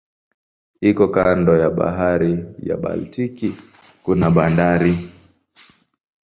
Iko 0.89 1.05
kando 1.15 1.53
ya 1.61 1.69
bahari 1.77 2.33
ya 2.67 2.75
Baltiki 2.83 3.49
kuna 4.03 4.27
bandari. 4.35 4.93